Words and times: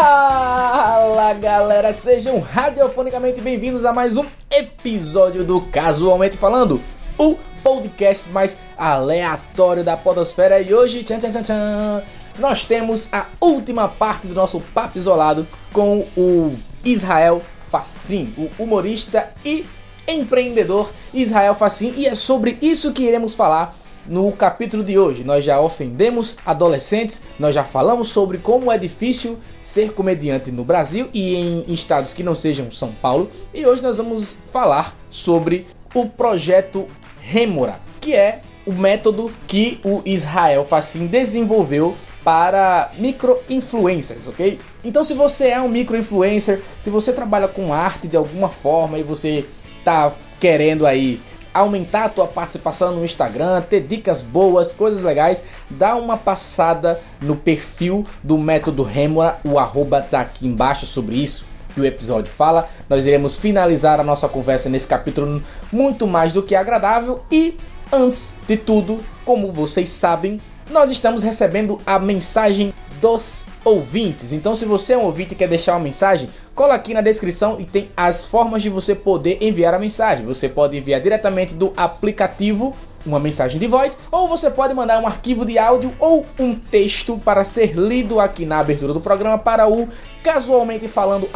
Fala 0.00 1.34
galera, 1.34 1.92
sejam 1.92 2.38
radiofonicamente 2.38 3.40
bem-vindos 3.40 3.84
a 3.84 3.92
mais 3.92 4.16
um 4.16 4.24
episódio 4.48 5.42
do 5.42 5.60
Casualmente 5.60 6.36
Falando, 6.36 6.80
o 7.18 7.34
podcast 7.64 8.28
mais 8.28 8.56
aleatório 8.76 9.82
da 9.82 9.96
Podosfera. 9.96 10.60
E 10.60 10.72
hoje, 10.72 11.02
tchan, 11.02 11.18
tchan, 11.18 11.32
tchan, 11.32 11.42
tchan, 11.42 12.02
nós 12.38 12.64
temos 12.64 13.08
a 13.10 13.26
última 13.40 13.88
parte 13.88 14.28
do 14.28 14.34
nosso 14.36 14.60
papo 14.72 14.96
isolado 14.96 15.44
com 15.72 16.06
o 16.16 16.54
Israel 16.84 17.42
Facim, 17.68 18.32
o 18.38 18.62
humorista 18.62 19.30
e 19.44 19.66
empreendedor 20.06 20.92
Israel 21.12 21.56
Facim, 21.56 21.92
e 21.96 22.06
é 22.06 22.14
sobre 22.14 22.56
isso 22.62 22.92
que 22.92 23.02
iremos 23.02 23.34
falar 23.34 23.74
no 24.06 24.30
capítulo 24.32 24.82
de 24.82 24.98
hoje. 24.98 25.24
Nós 25.24 25.44
já 25.44 25.60
ofendemos 25.60 26.36
adolescentes, 26.44 27.22
nós 27.38 27.54
já 27.54 27.64
falamos 27.64 28.08
sobre 28.08 28.38
como 28.38 28.70
é 28.70 28.78
difícil 28.78 29.38
ser 29.60 29.92
comediante 29.92 30.50
no 30.50 30.64
Brasil 30.64 31.08
e 31.12 31.34
em 31.34 31.64
estados 31.68 32.12
que 32.12 32.22
não 32.22 32.34
sejam 32.34 32.70
São 32.70 32.92
Paulo, 32.92 33.28
e 33.52 33.66
hoje 33.66 33.82
nós 33.82 33.96
vamos 33.96 34.38
falar 34.52 34.96
sobre 35.10 35.66
o 35.94 36.06
projeto 36.06 36.86
Remora, 37.20 37.80
que 38.00 38.14
é 38.14 38.42
o 38.66 38.72
método 38.72 39.30
que 39.46 39.80
o 39.84 40.02
Israel 40.04 40.64
Facim 40.64 41.06
desenvolveu 41.06 41.94
para 42.22 42.92
micro-influencers, 42.98 44.26
ok? 44.26 44.58
Então 44.84 45.02
se 45.02 45.14
você 45.14 45.48
é 45.48 45.60
um 45.60 45.68
micro-influencer, 45.68 46.60
se 46.78 46.90
você 46.90 47.12
trabalha 47.12 47.48
com 47.48 47.72
arte 47.72 48.06
de 48.06 48.16
alguma 48.16 48.48
forma 48.48 48.98
e 48.98 49.02
você 49.02 49.46
tá 49.84 50.12
querendo 50.38 50.86
aí 50.86 51.20
aumentar 51.58 52.04
a 52.04 52.08
tua 52.08 52.26
participação 52.26 52.94
no 52.94 53.04
Instagram, 53.04 53.60
ter 53.62 53.80
dicas 53.80 54.22
boas, 54.22 54.72
coisas 54.72 55.02
legais, 55.02 55.42
dá 55.70 55.96
uma 55.96 56.16
passada 56.16 57.00
no 57.20 57.36
perfil 57.36 58.06
do 58.22 58.38
método 58.38 58.82
Remora, 58.82 59.38
o 59.44 59.58
arroba 59.58 60.02
tá 60.02 60.20
aqui 60.20 60.46
embaixo 60.46 60.86
sobre 60.86 61.16
isso 61.16 61.46
que 61.74 61.80
o 61.80 61.84
episódio 61.84 62.30
fala. 62.30 62.68
Nós 62.88 63.06
iremos 63.06 63.36
finalizar 63.36 64.00
a 64.00 64.04
nossa 64.04 64.28
conversa 64.28 64.68
nesse 64.68 64.86
capítulo 64.86 65.42
muito 65.70 66.06
mais 66.06 66.32
do 66.32 66.42
que 66.42 66.54
agradável 66.54 67.22
e 67.30 67.56
antes 67.92 68.34
de 68.46 68.56
tudo, 68.56 68.98
como 69.24 69.52
vocês 69.52 69.88
sabem, 69.88 70.40
nós 70.70 70.90
estamos 70.90 71.22
recebendo 71.22 71.78
a 71.86 71.98
mensagem 71.98 72.74
dos 73.00 73.44
ouvintes. 73.64 74.32
Então, 74.32 74.54
se 74.54 74.64
você 74.64 74.92
é 74.92 74.98
um 74.98 75.04
ouvinte 75.04 75.34
e 75.34 75.36
quer 75.36 75.48
deixar 75.48 75.72
uma 75.74 75.80
mensagem, 75.80 76.28
cola 76.54 76.74
aqui 76.74 76.94
na 76.94 77.00
descrição 77.00 77.56
e 77.58 77.64
tem 77.64 77.90
as 77.96 78.24
formas 78.24 78.62
de 78.62 78.68
você 78.68 78.94
poder 78.94 79.38
enviar 79.40 79.74
a 79.74 79.78
mensagem. 79.78 80.26
Você 80.26 80.48
pode 80.48 80.76
enviar 80.76 81.00
diretamente 81.00 81.54
do 81.54 81.72
aplicativo 81.76 82.74
uma 83.06 83.20
mensagem 83.20 83.58
de 83.58 83.66
voz, 83.66 83.98
ou 84.10 84.28
você 84.28 84.50
pode 84.50 84.74
mandar 84.74 85.00
um 85.00 85.06
arquivo 85.06 85.44
de 85.44 85.58
áudio 85.58 85.94
ou 85.98 86.26
um 86.38 86.54
texto 86.54 87.18
para 87.24 87.44
ser 87.44 87.72
lido 87.72 88.20
aqui 88.20 88.44
na 88.44 88.58
abertura 88.58 88.92
do 88.92 89.00
programa 89.00 89.38
para 89.38 89.68
o 89.68 89.88
casualmente 90.22 90.88
falando 90.88 91.28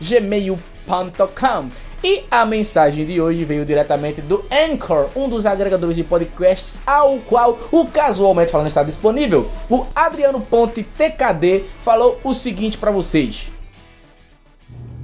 gmail.com. 0.00 1.68
E 2.04 2.24
a 2.28 2.44
mensagem 2.44 3.06
de 3.06 3.20
hoje 3.20 3.44
veio 3.44 3.64
diretamente 3.64 4.20
do 4.20 4.44
Anchor, 4.50 5.08
um 5.14 5.28
dos 5.28 5.46
agregadores 5.46 5.94
de 5.94 6.02
podcasts 6.02 6.80
ao 6.84 7.18
qual 7.18 7.56
o 7.70 7.86
Casualmente 7.86 8.50
Falando 8.50 8.66
está 8.66 8.82
disponível. 8.82 9.48
O 9.70 9.86
Adriano 9.94 10.40
Ponte 10.40 10.82
TKD 10.82 11.62
falou 11.80 12.18
o 12.24 12.34
seguinte 12.34 12.76
para 12.76 12.90
vocês. 12.90 13.48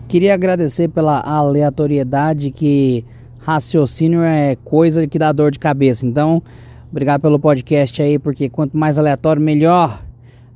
Queria 0.08 0.34
agradecer 0.34 0.88
pela 0.88 1.20
aleatoriedade 1.20 2.50
que 2.50 3.04
raciocínio 3.38 4.22
é 4.22 4.56
coisa 4.64 5.06
que 5.06 5.20
dá 5.20 5.30
dor 5.30 5.52
de 5.52 5.60
cabeça. 5.60 6.04
Então, 6.04 6.42
obrigado 6.90 7.20
pelo 7.20 7.38
podcast 7.38 8.02
aí, 8.02 8.18
porque 8.18 8.48
quanto 8.48 8.76
mais 8.76 8.98
aleatório, 8.98 9.40
melhor. 9.40 10.02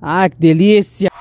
Ah, 0.00 0.28
que 0.28 0.37
delícia! 0.37 1.12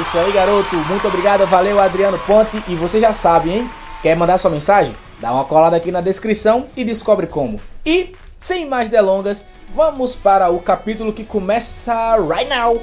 É 0.00 0.02
isso 0.02 0.18
aí, 0.18 0.32
garoto. 0.32 0.74
Muito 0.88 1.06
obrigado, 1.06 1.46
valeu, 1.46 1.78
Adriano 1.78 2.18
Ponte. 2.20 2.64
E 2.66 2.74
você 2.74 2.98
já 2.98 3.12
sabe, 3.12 3.50
hein? 3.50 3.70
Quer 4.00 4.16
mandar 4.16 4.38
sua 4.38 4.50
mensagem? 4.50 4.96
Dá 5.20 5.30
uma 5.30 5.44
colada 5.44 5.76
aqui 5.76 5.92
na 5.92 6.00
descrição 6.00 6.68
e 6.74 6.82
descobre 6.82 7.26
como. 7.26 7.60
E, 7.84 8.14
sem 8.38 8.66
mais 8.66 8.88
delongas, 8.88 9.44
vamos 9.68 10.16
para 10.16 10.48
o 10.48 10.58
capítulo 10.58 11.12
que 11.12 11.22
começa 11.22 12.16
right 12.16 12.48
now. 12.48 12.80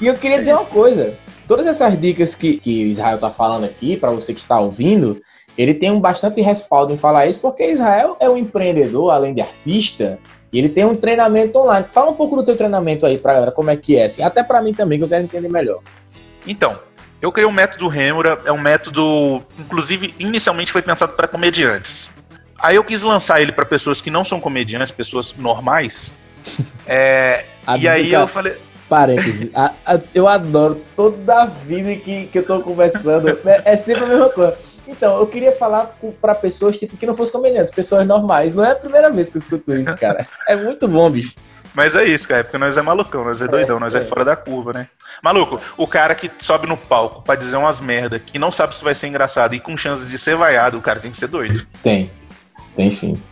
E 0.00 0.06
eu 0.06 0.14
queria 0.14 0.38
dizer 0.38 0.54
uma 0.54 0.64
coisa. 0.64 1.18
Todas 1.46 1.66
essas 1.66 2.00
dicas 2.00 2.34
que, 2.34 2.56
que 2.56 2.84
Israel 2.84 3.18
tá 3.18 3.28
falando 3.28 3.64
aqui, 3.64 3.94
para 3.94 4.10
você 4.10 4.32
que 4.32 4.40
está 4.40 4.58
ouvindo, 4.58 5.20
ele 5.60 5.74
tem 5.74 5.90
um 5.90 6.00
bastante 6.00 6.40
respaldo 6.40 6.92
em 6.92 6.96
falar 6.96 7.26
isso, 7.26 7.40
porque 7.40 7.70
Israel 7.70 8.16
é 8.20 8.28
um 8.28 8.36
empreendedor, 8.36 9.10
além 9.10 9.34
de 9.34 9.40
artista, 9.40 10.18
e 10.52 10.58
ele 10.58 10.68
tem 10.68 10.84
um 10.84 10.96
treinamento 10.96 11.58
online. 11.58 11.86
Fala 11.90 12.10
um 12.10 12.14
pouco 12.14 12.36
do 12.36 12.44
teu 12.44 12.56
treinamento 12.56 13.04
aí 13.04 13.18
pra 13.18 13.34
galera, 13.34 13.52
como 13.52 13.70
é 13.70 13.76
que 13.76 13.96
é, 13.96 14.04
assim, 14.04 14.22
até 14.22 14.42
para 14.42 14.62
mim 14.62 14.72
também, 14.72 14.98
que 14.98 15.04
eu 15.04 15.08
quero 15.08 15.24
entender 15.24 15.48
melhor. 15.48 15.80
Então, 16.46 16.78
eu 17.20 17.30
criei 17.30 17.46
um 17.46 17.52
método 17.52 17.88
Remora, 17.88 18.40
é 18.44 18.52
um 18.52 18.60
método, 18.60 19.42
inclusive, 19.58 20.14
inicialmente 20.18 20.72
foi 20.72 20.82
pensado 20.82 21.12
para 21.12 21.28
comediantes. 21.28 22.10
Aí 22.58 22.76
eu 22.76 22.84
quis 22.84 23.02
lançar 23.02 23.40
ele 23.40 23.52
para 23.52 23.64
pessoas 23.64 24.00
que 24.00 24.10
não 24.10 24.24
são 24.24 24.40
comediantes, 24.40 24.90
pessoas 24.90 25.34
normais. 25.36 26.14
é, 26.86 27.44
e 27.78 27.86
aí 27.86 28.12
eu 28.12 28.26
falei, 28.26 28.56
Parênteses, 28.90 29.50
a, 29.54 29.72
a, 29.86 30.00
eu 30.12 30.26
adoro 30.26 30.82
toda 30.96 31.42
a 31.42 31.46
vida 31.46 31.94
que, 31.94 32.26
que 32.26 32.38
eu 32.38 32.44
tô 32.44 32.60
conversando. 32.60 33.38
É, 33.46 33.72
é, 33.72 33.76
sempre 33.76 34.02
a 34.02 34.06
mesma 34.08 34.28
coisa. 34.30 34.56
Então, 34.90 35.18
eu 35.18 35.26
queria 35.26 35.52
falar 35.52 35.94
para 36.20 36.34
pessoas 36.34 36.76
tipo, 36.76 36.96
que 36.96 37.06
não 37.06 37.14
fossem 37.14 37.32
comediantes, 37.32 37.72
pessoas 37.72 38.06
normais. 38.06 38.52
Não 38.52 38.64
é 38.64 38.72
a 38.72 38.76
primeira 38.76 39.08
vez 39.10 39.30
que 39.30 39.36
eu 39.36 39.40
escuto 39.40 39.72
isso, 39.72 39.94
cara. 39.96 40.26
É 40.48 40.56
muito 40.56 40.88
bom, 40.88 41.08
bicho. 41.08 41.34
Mas 41.72 41.94
é 41.94 42.04
isso, 42.04 42.26
cara, 42.26 42.42
porque 42.42 42.58
nós 42.58 42.76
é 42.76 42.82
malucão, 42.82 43.24
nós 43.24 43.40
é 43.40 43.46
doidão, 43.46 43.76
é, 43.76 43.80
nós 43.80 43.94
é. 43.94 43.98
é. 43.98 44.00
fora 44.02 44.24
da 44.24 44.34
curva, 44.34 44.72
né? 44.72 44.88
Maluco, 45.22 45.60
o 45.76 45.86
cara 45.86 46.16
que 46.16 46.28
sobe 46.40 46.66
no 46.66 46.76
palco 46.76 47.22
para 47.22 47.36
dizer 47.36 47.56
umas 47.56 47.80
merda, 47.80 48.18
que 48.18 48.40
não 48.40 48.50
sabe 48.50 48.74
se 48.74 48.82
vai 48.82 48.92
ser 48.92 49.06
engraçado 49.06 49.54
e 49.54 49.60
com 49.60 49.76
chances 49.76 50.10
de 50.10 50.18
ser 50.18 50.34
vaiado, 50.34 50.76
o 50.76 50.82
cara 50.82 50.98
tem 50.98 51.12
que 51.12 51.16
ser 51.16 51.28
doido. 51.28 51.64
Tem, 51.80 52.10
tem 52.74 52.90
sim, 52.90 53.22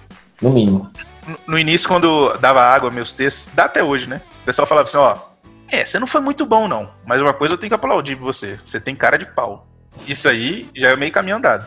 no 0.40 0.50
mínimo. 0.50 0.88
No, 1.26 1.38
no 1.48 1.58
início, 1.58 1.88
quando 1.88 2.32
dava 2.38 2.62
água 2.62 2.92
meus 2.92 3.12
textos, 3.12 3.52
dá 3.52 3.64
até 3.64 3.82
hoje, 3.82 4.08
né? 4.08 4.22
O 4.42 4.46
pessoal 4.46 4.68
falava 4.68 4.86
assim, 4.86 4.98
ó, 4.98 5.16
é, 5.66 5.84
você 5.84 5.98
não 5.98 6.06
foi 6.06 6.20
muito 6.20 6.46
bom, 6.46 6.68
não. 6.68 6.90
Mas 7.04 7.20
uma 7.20 7.34
coisa 7.34 7.54
eu 7.54 7.58
tenho 7.58 7.70
que 7.70 7.74
aplaudir 7.74 8.14
você. 8.14 8.58
Você 8.64 8.78
tem 8.78 8.94
cara 8.94 9.18
de 9.18 9.26
pau. 9.26 9.66
Isso 10.06 10.28
aí 10.28 10.68
já 10.74 10.90
é 10.90 10.96
meio 10.96 11.12
caminho 11.12 11.36
andado. 11.36 11.66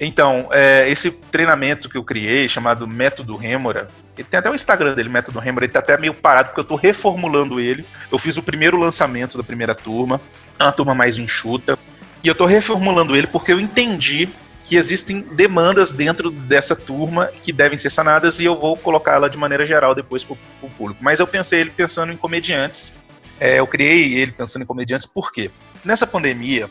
Então, 0.00 0.48
é, 0.52 0.88
esse 0.88 1.10
treinamento 1.10 1.88
que 1.88 1.98
eu 1.98 2.04
criei, 2.04 2.48
chamado 2.48 2.86
Método 2.86 3.36
Rêmora, 3.36 3.88
ele 4.16 4.28
tem 4.28 4.38
até 4.38 4.48
o 4.48 4.54
Instagram 4.54 4.94
dele, 4.94 5.08
Método 5.08 5.40
Rêmora, 5.40 5.64
ele 5.64 5.72
tá 5.72 5.80
até 5.80 5.98
meio 5.98 6.14
parado 6.14 6.48
porque 6.48 6.60
eu 6.60 6.64
tô 6.64 6.76
reformulando 6.76 7.58
ele. 7.58 7.84
Eu 8.10 8.18
fiz 8.18 8.36
o 8.36 8.42
primeiro 8.42 8.78
lançamento 8.78 9.36
da 9.36 9.42
primeira 9.42 9.74
turma, 9.74 10.20
é 10.58 10.62
uma 10.62 10.72
turma 10.72 10.94
mais 10.94 11.18
enxuta, 11.18 11.76
e 12.22 12.28
eu 12.28 12.34
tô 12.34 12.46
reformulando 12.46 13.16
ele 13.16 13.26
porque 13.26 13.52
eu 13.52 13.58
entendi 13.58 14.28
que 14.64 14.76
existem 14.76 15.20
demandas 15.32 15.90
dentro 15.90 16.30
dessa 16.30 16.76
turma 16.76 17.30
que 17.42 17.52
devem 17.52 17.78
ser 17.78 17.90
sanadas 17.90 18.38
e 18.38 18.44
eu 18.44 18.56
vou 18.56 18.76
colocá-la 18.76 19.26
de 19.26 19.36
maneira 19.36 19.66
geral 19.66 19.94
depois 19.94 20.22
pro, 20.22 20.36
pro 20.60 20.68
público. 20.70 21.02
Mas 21.02 21.20
eu 21.20 21.26
pensei 21.26 21.60
ele 21.60 21.70
pensando 21.70 22.12
em 22.12 22.16
comediantes 22.16 22.94
é, 23.40 23.58
eu 23.58 23.66
criei 23.66 24.14
ele 24.18 24.32
pensando 24.32 24.62
em 24.62 24.66
comediantes, 24.66 25.06
por 25.06 25.32
quê? 25.32 25.50
Nessa 25.84 26.06
pandemia, 26.06 26.70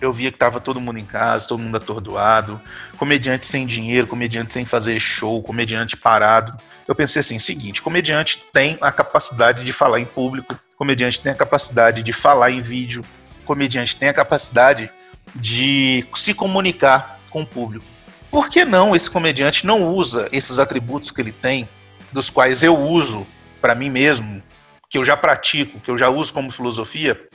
eu 0.00 0.12
via 0.12 0.30
que 0.30 0.38
tava 0.38 0.60
todo 0.60 0.80
mundo 0.80 0.98
em 0.98 1.04
casa, 1.04 1.48
todo 1.48 1.60
mundo 1.60 1.76
atordoado, 1.76 2.60
comediante 2.96 3.46
sem 3.46 3.66
dinheiro, 3.66 4.06
comediante 4.06 4.52
sem 4.52 4.64
fazer 4.64 4.98
show, 5.00 5.42
comediante 5.42 5.96
parado. 5.96 6.56
Eu 6.86 6.94
pensei 6.94 7.20
assim, 7.20 7.38
seguinte, 7.38 7.82
comediante 7.82 8.44
tem 8.52 8.78
a 8.80 8.90
capacidade 8.92 9.64
de 9.64 9.72
falar 9.72 10.00
em 10.00 10.04
público, 10.04 10.58
comediante 10.76 11.20
tem 11.20 11.32
a 11.32 11.34
capacidade 11.34 12.02
de 12.02 12.12
falar 12.12 12.50
em 12.50 12.60
vídeo, 12.60 13.04
comediante 13.44 13.96
tem 13.96 14.08
a 14.08 14.14
capacidade 14.14 14.90
de 15.34 16.06
se 16.14 16.32
comunicar 16.32 17.18
com 17.28 17.42
o 17.42 17.46
público. 17.46 17.84
Por 18.30 18.48
que 18.48 18.64
não 18.64 18.94
esse 18.94 19.10
comediante 19.10 19.66
não 19.66 19.88
usa 19.88 20.28
esses 20.32 20.58
atributos 20.58 21.10
que 21.10 21.20
ele 21.20 21.32
tem, 21.32 21.68
dos 22.12 22.30
quais 22.30 22.62
eu 22.62 22.78
uso 22.78 23.26
para 23.60 23.74
mim 23.74 23.90
mesmo, 23.90 24.42
que 24.88 24.96
eu 24.96 25.04
já 25.04 25.16
pratico, 25.16 25.80
que 25.80 25.90
eu 25.90 25.98
já 25.98 26.08
uso 26.08 26.32
como 26.32 26.50
filosofia, 26.50 27.27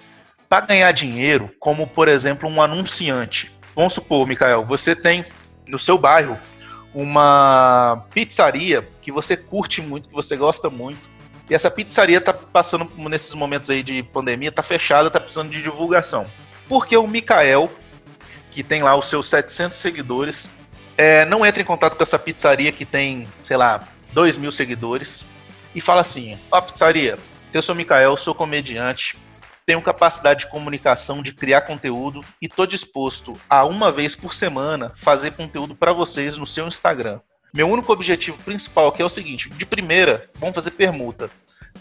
para 0.54 0.68
ganhar 0.68 0.92
dinheiro, 0.92 1.50
como 1.60 1.88
por 1.88 2.08
exemplo 2.08 2.48
um 2.48 2.62
anunciante. 2.62 3.52
Vamos 3.76 3.94
supor, 3.94 4.28
Mikael, 4.28 4.64
você 4.64 4.96
tem 4.96 5.26
no 5.68 5.80
seu 5.80 5.98
bairro 5.98 6.38
uma 6.94 8.06
pizzaria 8.14 8.88
que 9.02 9.12
você 9.12 9.36
curte 9.36 9.82
muito, 9.82 10.08
que 10.10 10.14
você 10.14 10.36
gosta 10.36 10.70
muito, 10.70 11.10
e 11.50 11.56
essa 11.56 11.72
pizzaria 11.72 12.20
está 12.20 12.32
passando 12.32 12.88
nesses 13.10 13.34
momentos 13.34 13.68
aí 13.72 13.82
de 13.82 14.04
pandemia, 14.04 14.50
está 14.50 14.62
fechada, 14.62 15.08
está 15.08 15.20
precisando 15.20 15.50
de 15.50 15.60
divulgação. 15.60 16.28
Porque 16.70 16.96
o 16.96 17.08
Mikael, 17.08 17.68
que 18.52 18.62
tem 18.62 18.84
lá 18.84 18.96
os 18.96 19.08
seus 19.08 19.28
700 19.32 19.82
seguidores, 19.82 20.48
é, 20.96 21.26
não 21.26 21.44
entra 21.44 21.64
em 21.64 21.66
contato 21.66 21.96
com 21.96 22.04
essa 22.04 22.20
pizzaria 22.20 22.72
que 22.72 22.86
tem, 22.86 23.28
sei 23.44 23.58
lá, 23.58 23.88
2 24.12 24.38
mil 24.38 24.52
seguidores 24.52 25.26
e 25.74 25.82
fala 25.82 26.02
assim: 26.02 26.38
Ó, 26.52 26.60
oh, 26.60 26.62
pizzaria, 26.62 27.18
eu 27.52 27.62
sou 27.64 27.74
Mikael, 27.74 28.16
sou 28.18 28.36
comediante. 28.36 29.18
Tenho 29.66 29.82
capacidade 29.82 30.42
de 30.42 30.52
comunicação, 30.52 31.22
de 31.22 31.34
criar 31.34 31.62
conteúdo 31.62 32.22
e 32.42 32.48
tô 32.48 32.66
disposto 32.66 33.34
a 33.50 33.66
uma 33.66 33.92
vez 33.92 34.16
por 34.16 34.34
semana 34.34 34.92
fazer 34.96 35.32
conteúdo 35.32 35.76
para 35.76 35.94
vocês 35.94 36.38
no 36.38 36.46
seu 36.46 36.68
Instagram. 36.68 37.20
Meu 37.54 37.70
único 37.70 37.94
objetivo 37.94 38.38
principal 38.40 38.88
aqui 38.88 39.02
é 39.02 39.06
o 39.06 39.10
seguinte: 39.10 39.50
de 39.50 39.66
primeira, 39.66 40.30
vamos 40.36 40.56
fazer 40.56 40.72
permuta. 40.72 41.30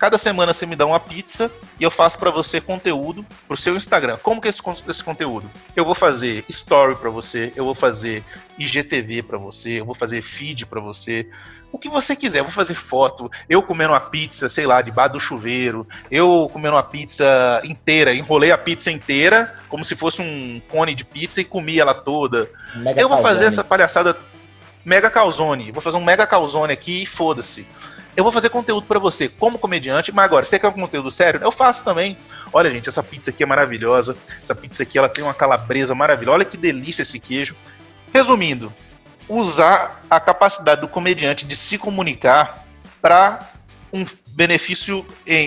Cada 0.02 0.18
semana 0.18 0.52
você 0.52 0.66
me 0.66 0.74
dá 0.74 0.84
uma 0.84 0.98
pizza 0.98 1.48
e 1.78 1.84
eu 1.84 1.88
faço 1.88 2.18
para 2.18 2.28
você 2.28 2.60
conteúdo 2.60 3.24
pro 3.46 3.56
seu 3.56 3.76
Instagram. 3.76 4.16
Como 4.20 4.40
que 4.40 4.48
é 4.48 4.50
esse, 4.50 4.60
esse 4.88 5.04
conteúdo? 5.04 5.48
Eu 5.76 5.84
vou 5.84 5.94
fazer 5.94 6.44
story 6.48 6.96
para 6.96 7.08
você, 7.08 7.52
eu 7.54 7.64
vou 7.64 7.72
fazer 7.72 8.24
IGTV 8.58 9.22
para 9.22 9.38
você, 9.38 9.78
eu 9.78 9.84
vou 9.84 9.94
fazer 9.94 10.20
feed 10.20 10.66
para 10.66 10.80
você, 10.80 11.28
o 11.70 11.78
que 11.78 11.88
você 11.88 12.16
quiser. 12.16 12.40
Eu 12.40 12.44
vou 12.46 12.52
fazer 12.52 12.74
foto, 12.74 13.30
eu 13.48 13.62
comendo 13.62 13.92
uma 13.92 14.00
pizza, 14.00 14.48
sei 14.48 14.66
lá, 14.66 14.82
debaixo 14.82 15.12
do 15.12 15.20
chuveiro, 15.20 15.86
eu 16.10 16.50
comendo 16.52 16.74
uma 16.74 16.82
pizza 16.82 17.60
inteira, 17.62 18.12
enrolei 18.12 18.50
a 18.50 18.58
pizza 18.58 18.90
inteira, 18.90 19.54
como 19.68 19.84
se 19.84 19.94
fosse 19.94 20.20
um 20.20 20.60
cone 20.68 20.96
de 20.96 21.04
pizza 21.04 21.40
e 21.40 21.44
comi 21.44 21.78
ela 21.78 21.94
toda. 21.94 22.50
Mega 22.74 23.00
eu 23.00 23.08
vou 23.08 23.18
calzone. 23.18 23.34
fazer 23.34 23.44
essa 23.44 23.62
palhaçada 23.62 24.18
mega 24.84 25.08
calzone. 25.08 25.70
Vou 25.70 25.80
fazer 25.80 25.96
um 25.96 26.04
mega 26.04 26.26
calzone 26.26 26.72
aqui 26.72 27.02
e 27.02 27.06
foda-se. 27.06 27.64
Eu 28.14 28.22
vou 28.22 28.32
fazer 28.32 28.50
conteúdo 28.50 28.86
para 28.86 28.98
você 28.98 29.28
como 29.28 29.58
comediante, 29.58 30.12
mas 30.12 30.26
agora, 30.26 30.44
você 30.44 30.58
quer 30.58 30.68
um 30.68 30.72
conteúdo 30.72 31.10
sério? 31.10 31.40
Eu 31.42 31.50
faço 31.50 31.82
também. 31.82 32.16
Olha, 32.52 32.70
gente, 32.70 32.88
essa 32.88 33.02
pizza 33.02 33.30
aqui 33.30 33.42
é 33.42 33.46
maravilhosa. 33.46 34.16
Essa 34.42 34.54
pizza 34.54 34.82
aqui, 34.82 34.98
ela 34.98 35.08
tem 35.08 35.24
uma 35.24 35.32
calabresa 35.32 35.94
maravilhosa. 35.94 36.34
Olha 36.36 36.44
que 36.44 36.58
delícia 36.58 37.02
esse 37.02 37.18
queijo. 37.18 37.56
Resumindo, 38.12 38.72
usar 39.28 40.02
a 40.10 40.20
capacidade 40.20 40.82
do 40.82 40.88
comediante 40.88 41.46
de 41.46 41.56
se 41.56 41.78
comunicar 41.78 42.66
para 43.00 43.50
um 43.90 44.04
benefício 44.28 45.06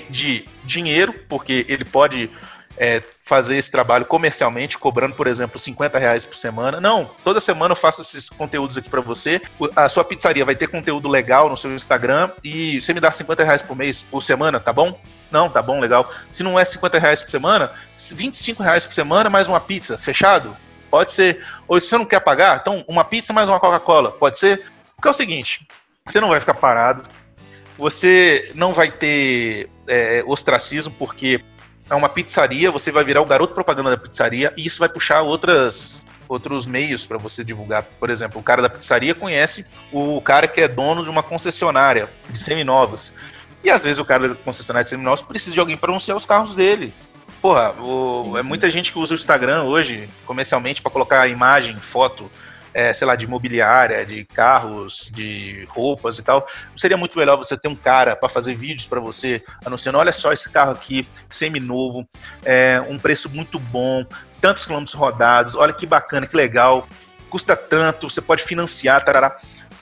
de 0.09 0.45
dinheiro, 0.63 1.13
porque 1.29 1.65
ele 1.69 1.85
pode 1.85 2.31
é, 2.77 3.01
fazer 3.23 3.57
esse 3.57 3.71
trabalho 3.71 4.05
comercialmente, 4.05 4.77
cobrando, 4.77 5.15
por 5.15 5.27
exemplo, 5.27 5.57
50 5.57 5.97
reais 5.97 6.25
por 6.25 6.35
semana. 6.35 6.79
Não, 6.79 7.09
toda 7.23 7.39
semana 7.39 7.71
eu 7.71 7.75
faço 7.75 8.01
esses 8.01 8.29
conteúdos 8.29 8.77
aqui 8.77 8.89
para 8.89 9.01
você. 9.01 9.41
A 9.75 9.89
sua 9.89 10.03
pizzaria 10.03 10.45
vai 10.45 10.55
ter 10.55 10.67
conteúdo 10.67 11.07
legal 11.07 11.49
no 11.49 11.57
seu 11.57 11.73
Instagram 11.75 12.29
e 12.43 12.81
você 12.81 12.93
me 12.93 12.99
dá 12.99 13.11
50 13.11 13.43
reais 13.43 13.61
por 13.61 13.75
mês, 13.75 14.01
por 14.01 14.21
semana, 14.21 14.59
tá 14.59 14.71
bom? 14.71 14.99
Não, 15.31 15.49
tá 15.49 15.61
bom, 15.61 15.79
legal. 15.79 16.11
Se 16.29 16.43
não 16.43 16.59
é 16.59 16.65
50 16.65 16.99
reais 16.99 17.21
por 17.21 17.31
semana, 17.31 17.71
25 17.97 18.61
reais 18.61 18.85
por 18.85 18.93
semana 18.93 19.29
mais 19.29 19.47
uma 19.47 19.59
pizza, 19.59 19.97
fechado? 19.97 20.55
Pode 20.89 21.11
ser. 21.11 21.43
Ou 21.67 21.79
se 21.79 21.87
você 21.87 21.97
não 21.97 22.05
quer 22.05 22.19
pagar, 22.19 22.59
então 22.61 22.83
uma 22.87 23.03
pizza 23.03 23.33
mais 23.33 23.49
uma 23.49 23.59
Coca-Cola, 23.59 24.11
pode 24.11 24.37
ser? 24.37 24.63
Porque 24.95 25.07
é 25.07 25.11
o 25.11 25.13
seguinte, 25.13 25.67
você 26.05 26.21
não 26.21 26.29
vai 26.29 26.39
ficar 26.39 26.53
parado, 26.53 27.03
você 27.77 28.51
não 28.55 28.71
vai 28.71 28.91
ter 28.91 29.69
é, 29.87 30.23
ostracismo, 30.25 30.93
porque 30.97 31.43
é 31.89 31.95
uma 31.95 32.09
pizzaria, 32.09 32.71
você 32.71 32.91
vai 32.91 33.03
virar 33.03 33.21
o 33.21 33.25
garoto 33.25 33.53
propaganda 33.53 33.91
da 33.91 33.97
pizzaria 33.97 34.53
e 34.57 34.65
isso 34.65 34.79
vai 34.79 34.89
puxar 34.89 35.21
outras 35.21 36.05
outros 36.27 36.65
meios 36.65 37.05
para 37.05 37.19
você 37.19 37.43
divulgar. 37.43 37.83
Por 37.83 38.09
exemplo, 38.09 38.39
o 38.39 38.43
cara 38.43 38.61
da 38.61 38.69
pizzaria 38.69 39.13
conhece 39.13 39.65
o 39.91 40.19
cara 40.21 40.47
que 40.47 40.59
é 40.59 40.67
dono 40.67 41.03
de 41.03 41.09
uma 41.09 41.21
concessionária 41.21 42.09
de 42.27 42.39
seminovos. 42.39 43.13
E 43.63 43.69
às 43.69 43.83
vezes 43.83 43.99
o 43.99 44.05
cara 44.05 44.29
da 44.29 44.35
concessionária 44.35 44.83
de 44.83 44.89
seminovos 44.89 45.21
precisa 45.21 45.53
de 45.53 45.59
alguém 45.59 45.77
para 45.77 45.91
anunciar 45.91 46.17
os 46.17 46.25
carros 46.25 46.55
dele. 46.55 46.93
Porra, 47.41 47.73
o, 47.79 48.37
é 48.37 48.41
muita 48.41 48.69
gente 48.71 48.91
que 48.91 48.97
usa 48.97 49.13
o 49.13 49.17
Instagram 49.17 49.63
hoje 49.63 50.09
comercialmente 50.25 50.81
para 50.81 50.91
colocar 50.91 51.27
imagem, 51.27 51.75
foto 51.77 52.29
é, 52.75 52.91
sei 52.91 53.07
lá, 53.07 53.15
de 53.15 53.23
imobiliária, 53.23 54.05
de 54.05 54.25
carros, 54.25 55.09
de 55.13 55.65
roupas 55.69 56.19
e 56.19 56.23
tal, 56.23 56.45
seria 56.75 56.97
muito 56.97 57.17
melhor 57.17 57.37
você 57.37 57.57
ter 57.57 57.69
um 57.69 57.75
cara 57.75 58.17
para 58.17 58.27
fazer 58.27 58.53
vídeos 58.53 58.85
para 58.85 58.99
você 58.99 59.41
anunciando, 59.65 59.97
olha 59.97 60.11
só 60.11 60.33
esse 60.33 60.51
carro 60.51 60.73
aqui, 60.73 61.07
semi-novo, 61.29 62.05
é, 62.43 62.83
um 62.89 62.99
preço 62.99 63.29
muito 63.29 63.57
bom, 63.57 64.05
tantos 64.41 64.65
quilômetros 64.65 64.93
rodados, 64.93 65.55
olha 65.55 65.71
que 65.71 65.85
bacana, 65.85 66.27
que 66.27 66.35
legal, 66.35 66.85
custa 67.29 67.55
tanto, 67.55 68.09
você 68.09 68.19
pode 68.21 68.43
financiar, 68.43 69.05
tarará. 69.05 69.37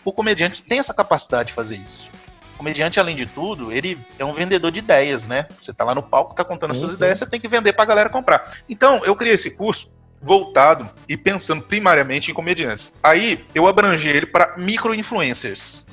O 0.05 0.13
comediante 0.13 0.61
tem 0.61 0.77
essa 0.77 0.93
capacidade 0.93 1.47
de 1.47 1.53
fazer 1.53 1.77
isso. 1.77 2.11
O 2.53 2.57
comediante, 2.57 2.99
além 2.99 3.15
de 3.15 3.25
tudo, 3.25 3.71
ele 3.71 3.97
é 4.19 4.23
um 4.23 4.33
vendedor 4.33 4.71
de 4.71 4.77
ideias, 4.77 5.27
né? 5.27 5.47
Você 5.59 5.73
tá 5.73 5.83
lá 5.83 5.95
no 5.95 6.03
palco, 6.03 6.35
tá 6.35 6.45
contando 6.45 6.69
sim, 6.69 6.73
as 6.73 6.77
suas 6.77 6.91
sim. 6.91 6.97
ideias, 6.97 7.17
você 7.17 7.25
tem 7.25 7.39
que 7.39 7.47
vender 7.47 7.73
pra 7.73 7.85
galera 7.85 8.09
comprar. 8.09 8.59
Então, 8.69 9.03
eu 9.03 9.15
criei 9.15 9.33
esse 9.33 9.49
curso 9.57 9.91
voltado 10.23 10.89
e 11.07 11.17
pensando 11.17 11.61
primariamente 11.61 12.31
em 12.31 12.33
comediantes. 12.33 12.97
Aí 13.03 13.45
eu 13.53 13.67
abrangi 13.67 14.07
ele 14.07 14.25
para 14.25 14.57
micro-influencers. 14.57 15.85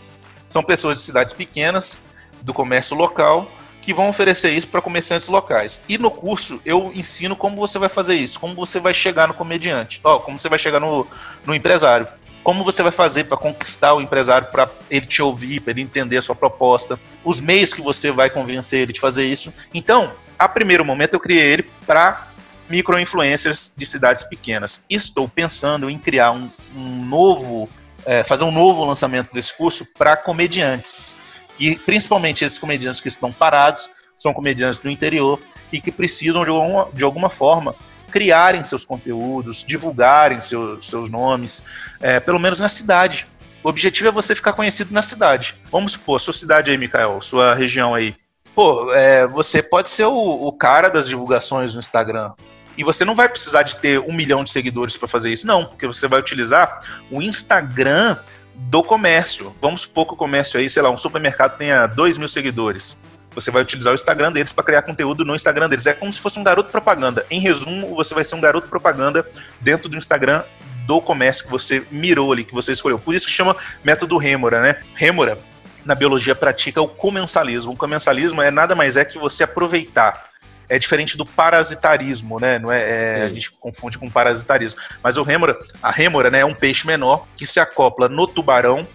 São 0.49 0.63
pessoas 0.63 0.97
de 0.97 1.03
cidades 1.03 1.35
pequenas, 1.35 2.03
do 2.41 2.55
comércio 2.55 2.97
local, 2.97 3.51
que 3.83 3.93
vão 3.93 4.09
oferecer 4.09 4.51
isso 4.53 4.69
para 4.69 4.81
comerciantes 4.81 5.29
locais. 5.29 5.83
E 5.89 5.99
no 5.99 6.11
curso 6.11 6.61
eu 6.65 6.93
ensino 6.95 7.35
como 7.35 7.57
você 7.57 7.79
vai 7.79 7.89
fazer 7.89 8.15
isso, 8.15 8.39
como 8.39 8.55
você 8.55 8.79
vai 8.79 8.95
chegar 8.95 9.27
no 9.27 9.35
comediante, 9.35 10.01
ó, 10.05 10.19
como 10.19 10.39
você 10.39 10.49
vai 10.49 10.59
chegar 10.59 10.81
no, 10.81 11.07
no 11.45 11.55
empresário. 11.55 12.07
Como 12.43 12.65
você 12.65 12.83
vai 12.83 12.93
fazer 12.93 13.25
para 13.25 13.37
conquistar 13.37 13.93
o 13.93 14.01
empresário, 14.01 14.49
para 14.51 14.67
ele 14.91 15.05
te 15.05 15.21
ouvir, 15.21 15.61
para 15.61 15.73
ele 15.73 15.83
entender 15.83 16.17
a 16.17 16.23
sua 16.23 16.35
proposta, 16.35 16.99
os 17.23 17.39
meios 17.39 17.75
que 17.75 17.83
você 17.83 18.11
vai 18.11 18.31
convencer 18.31 18.81
ele 18.81 18.95
de 18.95 19.01
fazer 19.01 19.27
isso. 19.27 19.53
Então, 19.75 20.15
a 20.39 20.49
primeiro 20.49 20.83
momento 20.83 21.13
eu 21.13 21.21
criei 21.21 21.53
ele 21.53 21.71
para 21.87 22.30
micro-influencers 22.71 23.75
de 23.77 23.85
cidades 23.85 24.23
pequenas. 24.25 24.85
Estou 24.89 25.29
pensando 25.29 25.91
em 25.91 25.99
criar 25.99 26.31
um, 26.31 26.51
um 26.75 27.05
novo, 27.05 27.69
é, 28.07 28.25
fazer 28.25 28.45
um 28.45 28.53
novo 28.53 28.85
lançamento 28.85 29.33
desse 29.33 29.55
curso 29.57 29.85
para 29.99 30.17
comediantes, 30.17 31.13
que 31.57 31.77
principalmente 31.77 32.45
esses 32.45 32.59
comediantes 32.59 33.01
que 33.01 33.09
estão 33.09 33.33
parados 33.33 33.91
são 34.17 34.33
comediantes 34.33 34.79
do 34.79 34.89
interior 34.89 35.41
e 35.73 35.81
que 35.81 35.91
precisam 35.91 36.45
de 36.45 36.51
alguma, 36.51 36.89
de 36.93 37.05
alguma 37.05 37.29
forma 37.29 37.75
criarem 38.11 38.65
seus 38.65 38.85
conteúdos, 38.85 39.65
divulgarem 39.67 40.43
seus, 40.43 40.87
seus 40.87 41.09
nomes, 41.09 41.65
é, 42.01 42.19
pelo 42.21 42.39
menos 42.39 42.61
na 42.61 42.69
cidade. 42.69 43.27
O 43.63 43.69
objetivo 43.69 44.09
é 44.09 44.13
você 44.13 44.35
ficar 44.35 44.53
conhecido 44.53 44.93
na 44.93 45.03
cidade. 45.03 45.55
Vamos 45.71 45.93
supor, 45.93 46.21
sua 46.21 46.33
cidade 46.33 46.71
aí, 46.71 46.79
Mikael, 46.79 47.21
sua 47.23 47.55
região 47.55 47.95
aí. 47.95 48.17
Pô, 48.55 48.93
é, 48.93 49.27
você 49.27 49.63
pode 49.63 49.91
ser 49.91 50.05
o, 50.07 50.13
o 50.13 50.53
cara 50.53 50.89
das 50.89 51.09
divulgações 51.09 51.75
no 51.75 51.81
Instagram. 51.81 52.33
E 52.81 52.83
você 52.83 53.05
não 53.05 53.15
vai 53.15 53.29
precisar 53.29 53.63
de 53.63 53.77
ter 53.77 54.01
um 54.01 54.11
milhão 54.11 54.43
de 54.43 54.51
seguidores 54.51 54.97
para 54.97 55.07
fazer 55.07 55.31
isso, 55.31 55.47
não, 55.47 55.67
porque 55.67 55.87
você 55.87 56.09
vai 56.09 56.19
utilizar 56.19 56.81
o 57.11 57.21
Instagram 57.21 58.17
do 58.55 58.83
comércio. 58.83 59.55
Vamos 59.61 59.83
supor 59.83 60.07
que 60.07 60.15
o 60.15 60.17
comércio 60.17 60.59
aí, 60.59 60.71
sei 60.71 60.81
lá, 60.81 60.89
um 60.89 60.97
supermercado 60.97 61.59
tenha 61.59 61.87
2 61.87 62.17
mil 62.17 62.27
seguidores. 62.27 62.99
Você 63.35 63.51
vai 63.51 63.61
utilizar 63.61 63.93
o 63.93 63.95
Instagram 63.95 64.33
deles 64.33 64.51
para 64.51 64.65
criar 64.65 64.81
conteúdo 64.81 65.27
no 65.27 65.35
Instagram 65.35 65.69
deles. 65.69 65.85
É 65.85 65.93
como 65.93 66.11
se 66.11 66.19
fosse 66.19 66.39
um 66.39 66.43
garoto 66.43 66.71
propaganda. 66.71 67.27
Em 67.31 67.39
resumo, 67.39 67.95
você 67.95 68.15
vai 68.15 68.25
ser 68.25 68.35
um 68.35 68.41
garoto 68.41 68.67
propaganda 68.67 69.27
dentro 69.61 69.87
do 69.87 69.99
Instagram 69.99 70.43
do 70.87 71.03
comércio 71.03 71.45
que 71.45 71.51
você 71.51 71.85
mirou 71.91 72.33
ali, 72.33 72.45
que 72.45 72.55
você 72.55 72.73
escolheu. 72.73 72.99
Por 72.99 73.15
isso 73.15 73.27
que 73.27 73.33
chama 73.33 73.55
método 73.85 74.17
Rêmora, 74.17 74.63
né? 74.63 74.81
Rêmora, 74.95 75.37
na 75.85 75.95
biologia, 75.95 76.35
pratica 76.35 76.81
o 76.81 76.89
comensalismo. 76.89 77.73
O 77.73 77.77
comensalismo 77.77 78.41
é 78.41 78.51
nada 78.51 78.75
mais 78.75 78.97
é 78.97 79.05
que 79.05 79.19
você 79.19 79.45
aproveitar 79.45 80.30
é 80.71 80.79
diferente 80.79 81.17
do 81.17 81.27
parasitarismo, 81.27 82.39
né? 82.39 82.59
Não 82.59 82.71
é, 82.71 83.19
é 83.19 83.23
a 83.25 83.29
gente 83.29 83.51
confunde 83.51 83.99
com 83.99 84.09
parasitarismo. 84.09 84.81
Mas 85.03 85.17
o 85.17 85.23
rêmora, 85.25 85.59
a 85.83 85.91
rêmora, 85.91 86.31
né, 86.31 86.41
é 86.41 86.45
um 86.45 86.55
peixe 86.55 86.87
menor 86.87 87.27
que 87.37 87.45
se 87.45 87.59
acopla 87.59 88.09
no 88.09 88.27
tubarão 88.27 88.87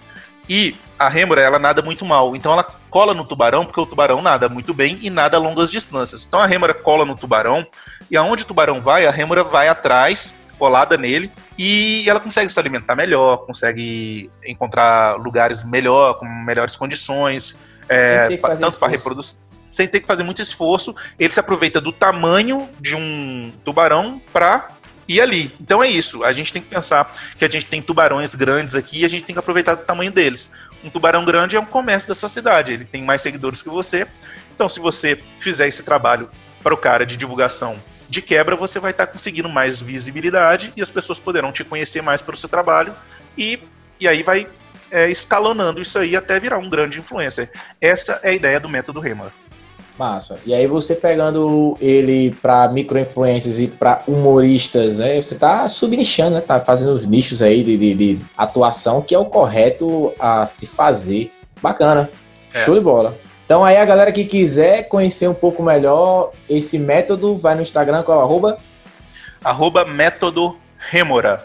e 0.47 0.75
a 0.97 1.09
rêmora 1.09 1.41
ela 1.41 1.59
nada 1.59 1.81
muito 1.81 2.05
mal. 2.05 2.33
Então 2.33 2.53
ela 2.53 2.63
cola 2.89 3.13
no 3.13 3.25
tubarão 3.25 3.65
porque 3.65 3.81
o 3.81 3.85
tubarão 3.85 4.21
nada 4.21 4.47
muito 4.47 4.73
bem 4.73 4.97
e 5.01 5.09
nada 5.09 5.35
a 5.35 5.39
longas 5.39 5.69
distâncias. 5.69 6.25
Então 6.25 6.39
a 6.39 6.45
rêmora 6.45 6.73
cola 6.73 7.03
no 7.03 7.17
tubarão 7.17 7.67
e 8.09 8.15
aonde 8.15 8.43
o 8.43 8.47
tubarão 8.47 8.79
vai, 8.79 9.05
a 9.05 9.11
rêmora 9.11 9.43
vai 9.43 9.67
atrás 9.67 10.39
colada 10.57 10.95
nele 10.97 11.29
e 11.57 12.09
ela 12.09 12.21
consegue 12.21 12.49
se 12.49 12.57
alimentar 12.57 12.95
melhor, 12.95 13.45
consegue 13.45 14.31
encontrar 14.45 15.17
lugares 15.17 15.61
melhor, 15.65 16.17
com 16.17 16.25
melhores 16.25 16.77
condições, 16.77 17.59
é, 17.89 18.37
tanto 18.37 18.79
para 18.79 18.89
reprodução 18.89 19.35
sem 19.75 19.89
ter 19.89 19.99
que 19.99 20.07
fazer 20.07 20.23
muito 20.23 20.41
esforço. 20.41 20.95
Ele 21.19 21.33
se 21.33 21.39
aproveita 21.39 21.81
do 21.81 21.91
tamanho 21.91 22.69
de 22.79 22.95
um 22.95 23.51
tubarão 23.65 24.21
para 24.31 24.69
ir 25.05 25.19
ali. 25.19 25.53
Então 25.59 25.83
é 25.83 25.89
isso. 25.89 26.23
A 26.23 26.31
gente 26.31 26.53
tem 26.53 26.61
que 26.61 26.69
pensar 26.69 27.13
que 27.37 27.43
a 27.43 27.49
gente 27.49 27.65
tem 27.65 27.81
tubarões 27.81 28.33
grandes 28.33 28.73
aqui 28.73 29.01
e 29.01 29.05
a 29.05 29.09
gente 29.09 29.25
tem 29.25 29.35
que 29.35 29.39
aproveitar 29.39 29.75
do 29.75 29.83
tamanho 29.83 30.11
deles. 30.11 30.49
Um 30.81 30.89
tubarão 30.89 31.25
grande 31.25 31.57
é 31.57 31.59
um 31.59 31.65
comércio 31.65 32.07
da 32.07 32.15
sua 32.15 32.29
cidade, 32.29 32.71
ele 32.71 32.85
tem 32.85 33.03
mais 33.03 33.21
seguidores 33.21 33.61
que 33.61 33.67
você. 33.67 34.07
Então, 34.53 34.69
se 34.69 34.79
você 34.79 35.21
fizer 35.41 35.67
esse 35.67 35.83
trabalho 35.83 36.29
para 36.63 36.73
o 36.73 36.77
cara 36.77 37.05
de 37.05 37.17
divulgação 37.17 37.77
de 38.07 38.21
quebra, 38.21 38.55
você 38.55 38.79
vai 38.79 38.91
estar 38.91 39.07
tá 39.07 39.11
conseguindo 39.11 39.49
mais 39.49 39.81
visibilidade 39.81 40.71
e 40.77 40.81
as 40.81 40.89
pessoas 40.89 41.19
poderão 41.19 41.51
te 41.51 41.65
conhecer 41.65 42.01
mais 42.01 42.21
pelo 42.21 42.37
seu 42.37 42.47
trabalho 42.47 42.95
e, 43.37 43.59
e 43.99 44.07
aí 44.07 44.23
vai 44.23 44.47
é, 44.89 45.09
escalonando 45.09 45.81
isso 45.81 45.99
aí 45.99 46.15
até 46.15 46.39
virar 46.39 46.57
um 46.57 46.69
grande 46.69 46.99
influencer. 46.99 47.51
Essa 47.81 48.19
é 48.23 48.29
a 48.29 48.33
ideia 48.33 48.59
do 48.59 48.69
método 48.69 48.99
Rema. 48.99 49.33
Massa. 49.97 50.39
E 50.45 50.53
aí 50.53 50.67
você 50.67 50.93
pegando 50.93 51.77
ele 51.79 52.31
para 52.41 52.67
micro-influencers 52.67 53.59
e 53.59 53.67
para 53.67 54.01
humoristas, 54.07 54.99
né? 54.99 55.21
Você 55.21 55.35
tá 55.35 55.69
subnichando, 55.69 56.35
né? 56.35 56.41
Tá 56.41 56.59
fazendo 56.59 56.91
os 56.91 57.05
nichos 57.05 57.41
aí 57.41 57.63
de, 57.63 57.77
de, 57.77 57.93
de 57.93 58.25
atuação 58.37 59.01
que 59.01 59.15
é 59.15 59.19
o 59.19 59.25
correto 59.25 60.13
a 60.19 60.45
se 60.45 60.67
fazer. 60.67 61.31
Bacana. 61.61 62.09
É. 62.53 62.63
Show 62.65 62.75
de 62.75 62.81
bola. 62.81 63.17
Então 63.45 63.63
aí 63.63 63.77
a 63.77 63.85
galera 63.85 64.11
que 64.11 64.25
quiser 64.25 64.83
conhecer 64.89 65.29
um 65.29 65.33
pouco 65.33 65.63
melhor 65.63 66.31
esse 66.49 66.77
método, 66.77 67.37
vai 67.37 67.55
no 67.55 67.61
Instagram 67.61 68.03
qual 68.03 68.17
é 68.17 68.21
o 68.21 68.23
arroba? 68.23 68.57
Arroba 69.43 69.85
método 69.85 70.57
Remora. 70.89 71.43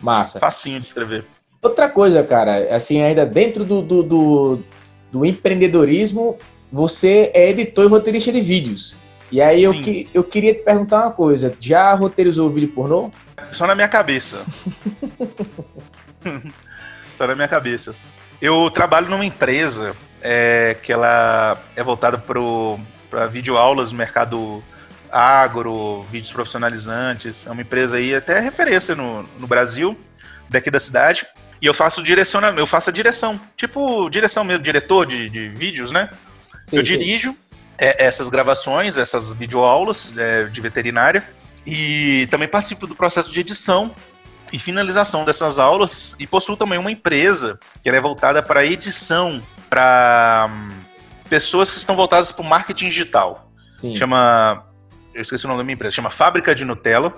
Massa. 0.00 0.38
Facinho 0.38 0.80
de 0.80 0.86
escrever. 0.86 1.24
Outra 1.62 1.88
coisa, 1.88 2.22
cara, 2.22 2.74
assim, 2.74 3.00
ainda 3.00 3.26
dentro 3.26 3.64
do, 3.64 3.82
do, 3.82 4.02
do, 4.02 4.62
do 5.10 5.26
empreendedorismo, 5.26 6.38
você 6.70 7.30
é 7.34 7.50
editor 7.50 7.84
e 7.84 7.88
roteirista 7.88 8.32
de 8.32 8.40
vídeos. 8.40 8.98
E 9.30 9.40
aí 9.40 9.62
eu, 9.62 9.72
que, 9.72 10.08
eu 10.14 10.22
queria 10.22 10.54
te 10.54 10.60
perguntar 10.60 11.02
uma 11.02 11.10
coisa. 11.10 11.56
Já 11.60 11.92
roteirizou 11.94 12.48
o 12.48 12.52
vídeo 12.52 12.68
pornô? 12.68 13.10
Só 13.52 13.66
na 13.66 13.74
minha 13.74 13.88
cabeça. 13.88 14.44
Só 17.14 17.26
na 17.26 17.34
minha 17.34 17.48
cabeça. 17.48 17.94
Eu 18.40 18.70
trabalho 18.70 19.08
numa 19.08 19.24
empresa 19.24 19.96
é, 20.22 20.76
que 20.82 20.92
ela 20.92 21.58
é 21.74 21.82
voltada 21.82 22.18
para 22.18 23.26
videoaulas 23.26 23.90
no 23.90 23.98
mercado 23.98 24.62
agro, 25.10 26.02
vídeos 26.10 26.32
profissionalizantes. 26.32 27.46
É 27.46 27.50
uma 27.50 27.62
empresa 27.62 27.96
aí 27.96 28.14
até 28.14 28.38
referência 28.38 28.94
no, 28.94 29.24
no 29.38 29.46
Brasil, 29.46 29.98
daqui 30.48 30.70
da 30.70 30.78
cidade. 30.78 31.26
E 31.60 31.66
eu 31.66 31.72
faço 31.72 32.02
direcionamento, 32.02 32.60
eu 32.60 32.66
faço 32.66 32.90
a 32.90 32.92
direção, 32.92 33.40
tipo 33.56 34.10
direção 34.10 34.44
mesmo, 34.44 34.62
diretor 34.62 35.06
de, 35.06 35.30
de 35.30 35.48
vídeos, 35.48 35.90
né? 35.90 36.10
Sim, 36.66 36.76
eu 36.76 36.82
dirijo 36.82 37.36
é, 37.78 38.04
essas 38.04 38.28
gravações, 38.28 38.96
essas 38.96 39.32
videoaulas 39.32 40.12
é, 40.16 40.44
de 40.44 40.60
veterinária 40.60 41.26
e 41.64 42.26
também 42.30 42.48
participo 42.48 42.86
do 42.86 42.94
processo 42.94 43.32
de 43.32 43.40
edição 43.40 43.94
e 44.52 44.58
finalização 44.58 45.24
dessas 45.24 45.58
aulas 45.58 46.14
e 46.18 46.26
possuo 46.26 46.56
também 46.56 46.78
uma 46.78 46.90
empresa 46.90 47.58
que 47.82 47.88
é 47.88 48.00
voltada 48.00 48.42
para 48.42 48.64
edição 48.64 49.42
para 49.68 50.48
hum, 50.50 50.68
pessoas 51.28 51.70
que 51.70 51.78
estão 51.78 51.96
voltadas 51.96 52.30
para 52.32 52.44
o 52.44 52.48
marketing 52.48 52.88
digital. 52.88 53.50
Sim. 53.76 53.94
Chama, 53.96 54.64
eu 55.12 55.22
esqueci 55.22 55.44
o 55.44 55.48
nome 55.48 55.58
da 55.58 55.64
minha 55.64 55.74
empresa, 55.74 55.94
chama 55.94 56.10
Fábrica 56.10 56.54
de 56.54 56.64
Nutella. 56.64 57.12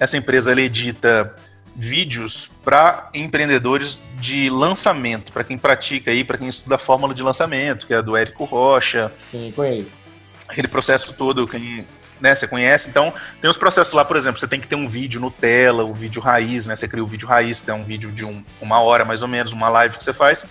Essa 0.00 0.16
empresa 0.16 0.50
ela 0.50 0.60
edita 0.60 1.34
vídeos 1.74 2.50
para 2.64 3.08
empreendedores 3.14 4.02
de 4.16 4.50
lançamento, 4.50 5.32
para 5.32 5.44
quem 5.44 5.56
pratica 5.56 6.10
aí, 6.10 6.22
para 6.22 6.38
quem 6.38 6.48
estuda 6.48 6.76
a 6.76 6.78
fórmula 6.78 7.14
de 7.14 7.22
lançamento, 7.22 7.86
que 7.86 7.94
é 7.94 7.96
a 7.96 8.02
do 8.02 8.16
Érico 8.16 8.44
Rocha. 8.44 9.12
Sim, 9.24 9.52
conheço. 9.54 9.98
Aquele 10.46 10.68
processo 10.68 11.12
todo, 11.14 11.46
quem 11.46 11.86
né, 12.20 12.36
você 12.36 12.46
conhece. 12.46 12.88
Então, 12.88 13.12
tem 13.40 13.50
os 13.50 13.56
processos 13.56 13.92
lá, 13.92 14.04
por 14.04 14.16
exemplo, 14.16 14.38
você 14.38 14.46
tem 14.46 14.60
que 14.60 14.68
ter 14.68 14.76
um 14.76 14.88
vídeo 14.88 15.20
no 15.20 15.30
tela, 15.30 15.82
o 15.82 15.92
vídeo 15.92 16.22
raiz, 16.22 16.66
né? 16.66 16.76
Você 16.76 16.86
cria 16.86 17.02
o 17.02 17.06
vídeo 17.06 17.26
raiz, 17.26 17.60
tem 17.60 17.74
um 17.74 17.84
vídeo 17.84 18.12
de 18.12 18.24
um, 18.24 18.44
uma 18.60 18.80
hora 18.80 19.04
mais 19.04 19.22
ou 19.22 19.28
menos, 19.28 19.52
uma 19.52 19.68
live 19.68 19.96
que 19.96 20.04
você 20.04 20.12
faz. 20.12 20.46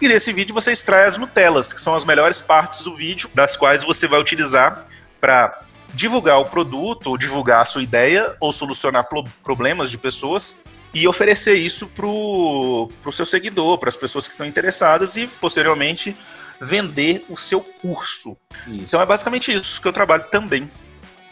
E 0.00 0.08
desse 0.08 0.32
vídeo 0.32 0.52
você 0.52 0.72
extrai 0.72 1.06
as 1.06 1.16
Nutelas, 1.16 1.72
que 1.72 1.80
são 1.80 1.94
as 1.94 2.04
melhores 2.04 2.40
partes 2.40 2.82
do 2.82 2.96
vídeo, 2.96 3.30
das 3.32 3.56
quais 3.56 3.84
você 3.84 4.08
vai 4.08 4.18
utilizar 4.18 4.84
para 5.20 5.62
divulgar 5.92 6.40
o 6.40 6.46
produto, 6.46 7.08
ou 7.08 7.18
divulgar 7.18 7.62
a 7.62 7.64
sua 7.64 7.82
ideia, 7.82 8.34
ou 8.40 8.52
solucionar 8.52 9.08
problemas 9.42 9.90
de 9.90 9.98
pessoas 9.98 10.62
e 10.94 11.08
oferecer 11.08 11.54
isso 11.54 11.86
pro, 11.88 12.90
pro 13.02 13.12
seu 13.12 13.24
seguidor, 13.24 13.78
para 13.78 13.88
as 13.88 13.96
pessoas 13.96 14.26
que 14.26 14.34
estão 14.34 14.46
interessadas 14.46 15.16
e 15.16 15.26
posteriormente 15.26 16.16
vender 16.60 17.24
o 17.28 17.36
seu 17.36 17.60
curso. 17.60 18.36
Isso. 18.66 18.84
Então 18.84 19.00
é 19.00 19.06
basicamente 19.06 19.52
isso 19.52 19.80
que 19.80 19.88
eu 19.88 19.92
trabalho 19.92 20.24
também. 20.30 20.70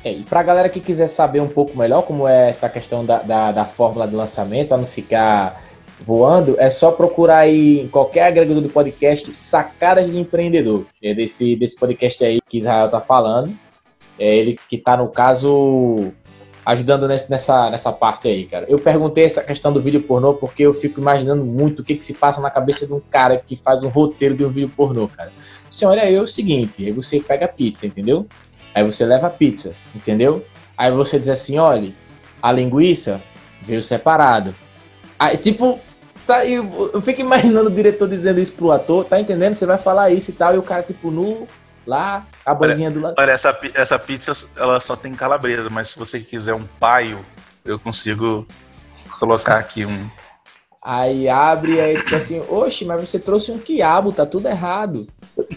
É, 0.02 0.12
e 0.12 0.22
para 0.22 0.40
a 0.40 0.42
galera 0.42 0.68
que 0.68 0.80
quiser 0.80 1.08
saber 1.08 1.40
um 1.40 1.48
pouco 1.48 1.76
melhor 1.76 2.02
como 2.02 2.26
é 2.26 2.48
essa 2.48 2.68
questão 2.68 3.04
da, 3.04 3.18
da, 3.18 3.52
da 3.52 3.64
fórmula 3.64 4.08
de 4.08 4.16
lançamento, 4.16 4.68
para 4.68 4.78
não 4.78 4.86
ficar 4.86 5.62
voando, 6.00 6.56
é 6.58 6.70
só 6.70 6.90
procurar 6.90 7.40
aí 7.40 7.80
em 7.80 7.88
qualquer 7.88 8.24
agregador 8.24 8.62
do 8.62 8.70
podcast 8.70 9.34
Sacadas 9.34 10.10
de 10.10 10.18
Empreendedor. 10.18 10.86
É 11.02 11.12
desse, 11.12 11.54
desse 11.54 11.76
podcast 11.76 12.24
aí 12.24 12.40
que 12.48 12.58
Israel 12.58 12.88
tá 12.88 13.00
falando. 13.00 13.54
É 14.20 14.36
ele 14.36 14.60
que 14.68 14.76
tá, 14.76 14.98
no 14.98 15.10
caso, 15.10 16.12
ajudando 16.64 17.08
nessa, 17.08 17.70
nessa 17.70 17.90
parte 17.90 18.28
aí, 18.28 18.44
cara. 18.44 18.66
Eu 18.68 18.78
perguntei 18.78 19.24
essa 19.24 19.42
questão 19.42 19.72
do 19.72 19.80
vídeo 19.80 20.02
pornô 20.02 20.34
porque 20.34 20.62
eu 20.62 20.74
fico 20.74 21.00
imaginando 21.00 21.42
muito 21.42 21.80
o 21.80 21.84
que, 21.84 21.94
que 21.94 22.04
se 22.04 22.12
passa 22.12 22.38
na 22.38 22.50
cabeça 22.50 22.86
de 22.86 22.92
um 22.92 23.00
cara 23.00 23.38
que 23.38 23.56
faz 23.56 23.82
um 23.82 23.88
roteiro 23.88 24.36
de 24.36 24.44
um 24.44 24.50
vídeo 24.50 24.68
pornô, 24.68 25.08
cara. 25.08 25.32
Assim, 25.70 25.86
olha 25.86 26.02
aí 26.02 26.14
é 26.14 26.20
o 26.20 26.26
seguinte, 26.26 26.84
aí 26.84 26.92
você 26.92 27.18
pega 27.18 27.46
a 27.46 27.48
pizza, 27.48 27.86
entendeu? 27.86 28.26
Aí 28.74 28.84
você 28.84 29.06
leva 29.06 29.28
a 29.28 29.30
pizza, 29.30 29.72
entendeu? 29.94 30.44
Aí 30.76 30.92
você 30.92 31.18
diz 31.18 31.28
assim, 31.28 31.58
olha, 31.58 31.92
a 32.42 32.52
linguiça 32.52 33.22
veio 33.62 33.82
separado. 33.82 34.54
Aí, 35.18 35.36
tipo, 35.36 35.80
tá, 36.26 36.44
eu, 36.46 36.90
eu 36.92 37.00
fico 37.00 37.20
imaginando 37.20 37.68
o 37.68 37.74
diretor 37.74 38.08
dizendo 38.08 38.38
isso 38.38 38.52
pro 38.52 38.70
ator, 38.70 39.04
tá 39.04 39.18
entendendo? 39.18 39.54
Você 39.54 39.66
vai 39.66 39.78
falar 39.78 40.10
isso 40.10 40.30
e 40.30 40.34
tal, 40.34 40.54
e 40.54 40.58
o 40.58 40.62
cara, 40.62 40.82
tipo, 40.82 41.10
nu, 41.10 41.48
lá, 41.90 42.26
a 42.46 42.54
banzinha 42.54 42.90
do 42.90 43.00
lado. 43.00 43.14
Olha, 43.18 43.32
essa, 43.32 43.58
essa 43.74 43.98
pizza, 43.98 44.32
ela 44.56 44.80
só 44.80 44.96
tem 44.96 45.12
calabresa, 45.12 45.68
mas 45.68 45.88
se 45.88 45.98
você 45.98 46.20
quiser 46.20 46.54
um 46.54 46.64
paio, 46.78 47.24
eu 47.64 47.78
consigo 47.78 48.46
colocar 49.18 49.58
aqui 49.58 49.84
um... 49.84 50.08
Aí 50.82 51.28
abre 51.28 51.74
e 51.74 51.80
aí 51.80 51.96
tipo 51.96 52.16
assim, 52.16 52.42
oxe, 52.48 52.86
mas 52.86 53.00
você 53.00 53.18
trouxe 53.18 53.52
um 53.52 53.58
quiabo, 53.58 54.12
tá 54.12 54.24
tudo 54.24 54.48
errado. 54.48 55.06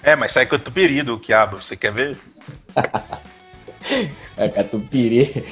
É, 0.00 0.16
mas 0.16 0.32
sai 0.32 0.46
catupiry 0.46 1.02
do 1.02 1.18
quiabo, 1.18 1.60
você 1.60 1.76
quer 1.76 1.92
ver? 1.92 2.16
É, 4.38 4.48
catupiry. 4.48 5.44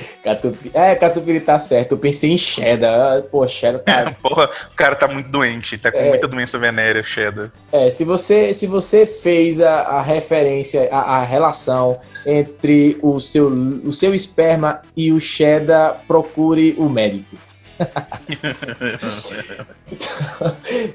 É, 0.72 0.94
catupiry 0.94 1.40
tá 1.40 1.58
certo. 1.58 1.92
Eu 1.92 1.98
pensei 1.98 2.30
em 2.30 2.38
cheddar. 2.38 3.22
Pô, 3.22 3.46
cheddar 3.48 3.82
tá. 3.82 4.14
Porra, 4.22 4.48
o 4.70 4.76
cara 4.76 4.94
tá 4.94 5.08
muito 5.08 5.28
doente, 5.28 5.76
tá 5.76 5.90
com 5.90 5.98
é, 5.98 6.08
muita 6.08 6.28
doença 6.28 6.56
venérea, 6.56 7.02
cheddar. 7.02 7.50
É, 7.72 7.90
se 7.90 8.04
você, 8.04 8.52
se 8.52 8.66
você 8.66 9.06
fez 9.06 9.60
a, 9.60 9.80
a 9.80 10.02
referência, 10.02 10.88
a, 10.92 11.18
a, 11.18 11.22
relação 11.22 11.98
entre 12.24 12.96
o 13.02 13.18
seu, 13.18 13.48
o 13.48 13.92
seu 13.92 14.14
esperma 14.14 14.80
e 14.96 15.10
o 15.10 15.20
cheddar, 15.20 16.00
procure 16.06 16.74
o 16.78 16.88
médico. 16.88 17.36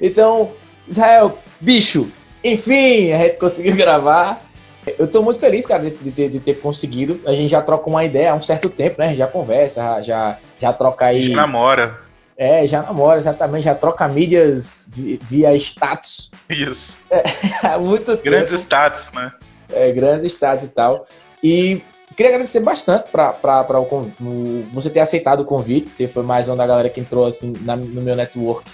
então, 0.00 0.52
Israel, 0.88 1.38
bicho, 1.60 2.10
enfim, 2.42 3.12
a 3.12 3.18
gente 3.18 3.36
conseguiu 3.36 3.76
gravar. 3.76 4.42
Eu 4.98 5.06
tô 5.06 5.22
muito 5.22 5.38
feliz, 5.38 5.64
cara, 5.64 5.82
de, 5.82 5.90
de, 5.90 6.28
de, 6.28 6.40
ter 6.40 6.54
conseguido. 6.54 7.20
A 7.26 7.34
gente 7.34 7.50
já 7.50 7.62
troca 7.62 7.88
uma 7.88 8.04
ideia 8.04 8.32
há 8.32 8.34
um 8.34 8.40
certo 8.40 8.68
tempo, 8.68 8.96
né? 8.98 9.14
Já 9.14 9.26
conversa, 9.26 10.02
já, 10.02 10.38
já 10.58 10.72
troca 10.72 11.06
aí. 11.06 11.30
Já 11.30 11.36
namora. 11.36 12.00
É, 12.36 12.66
já 12.66 12.82
namora, 12.82 13.18
exatamente. 13.18 13.64
Já 13.64 13.74
troca 13.74 14.08
mídias 14.08 14.88
via 14.92 15.54
status. 15.56 16.32
Isso. 16.50 16.98
É, 17.10 17.22
muito 17.78 18.06
tempo. 18.06 18.24
Grandes 18.24 18.52
status, 18.52 19.12
né? 19.12 19.32
É, 19.72 19.92
grandes 19.92 20.24
status 20.32 20.64
e 20.64 20.68
tal. 20.68 21.06
E 21.42 21.80
queria 22.16 22.32
agradecer 22.32 22.60
bastante 22.60 23.08
para 23.10 23.80
o, 23.80 24.66
você 24.72 24.90
ter 24.90 25.00
aceitado 25.00 25.40
o 25.40 25.44
convite. 25.44 25.90
Você 25.90 26.08
foi 26.08 26.24
mais 26.24 26.48
uma 26.48 26.56
da 26.56 26.66
galera 26.66 26.90
que 26.90 27.00
entrou 27.00 27.26
assim 27.26 27.54
na, 27.60 27.76
no 27.76 28.02
meu 28.02 28.16
network 28.16 28.72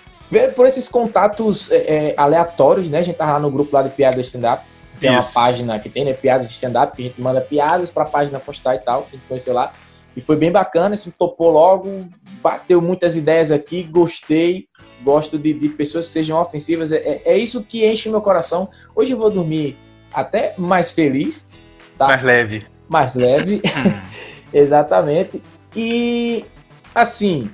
por 0.55 0.67
esses 0.67 0.89
contatos 0.89 1.71
é, 1.71 1.77
é, 1.77 2.15
aleatórios, 2.17 2.91
né? 2.91 2.99
A 2.99 3.03
gente 3.03 3.17
tava 3.17 3.33
lá 3.33 3.41
no 3.41 3.51
grupo 3.51 3.75
lá 3.75 3.83
de 3.83 3.89
piadas 3.91 4.27
stand-up. 4.27 4.63
Tem 5.01 5.11
uma 5.11 5.23
página 5.23 5.79
que 5.79 5.89
tem, 5.89 6.05
né? 6.05 6.13
Piadas 6.13 6.49
de 6.49 6.55
stand-up, 6.55 6.95
que 6.97 7.03
a 7.03 7.05
gente 7.07 7.21
manda 7.21 7.41
piadas 7.41 7.91
pra 7.91 8.05
página 8.05 8.39
postar 8.41 8.75
e 8.75 8.79
tal. 8.79 9.07
A 9.09 9.13
gente 9.13 9.27
conheceu 9.27 9.55
lá. 9.55 9.73
E 10.17 10.21
foi 10.21 10.37
bem 10.37 10.51
bacana, 10.51 10.95
isso 10.95 11.13
topou 11.17 11.51
logo, 11.51 12.07
bateu 12.43 12.83
muitas 12.83 13.17
ideias 13.17 13.53
aqui, 13.53 13.83
gostei. 13.85 14.67
Gosto 15.03 15.39
de, 15.39 15.53
de 15.53 15.69
pessoas 15.69 16.07
que 16.07 16.13
sejam 16.13 16.41
ofensivas. 16.41 16.91
É, 16.91 16.97
é, 16.97 17.23
é 17.25 17.39
isso 17.39 17.63
que 17.63 17.87
enche 17.87 18.11
meu 18.11 18.21
coração. 18.21 18.69
Hoje 18.97 19.13
eu 19.13 19.19
vou 19.19 19.31
dormir 19.31 19.77
até 20.13 20.55
mais 20.59 20.91
feliz. 20.91 21.49
Tá? 21.97 22.09
Mais 22.09 22.23
leve. 22.23 22.67
Mais 22.89 23.15
leve. 23.15 23.63
Exatamente. 24.53 25.41
E 25.77 26.45
assim, 26.93 27.49